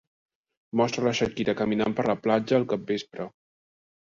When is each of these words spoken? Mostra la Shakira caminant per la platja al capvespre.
Mostra 0.81 1.03
la 1.07 1.13
Shakira 1.19 1.55
caminant 1.59 1.97
per 1.99 2.07
la 2.13 2.17
platja 2.25 2.59
al 2.61 2.67
capvespre. 2.73 3.29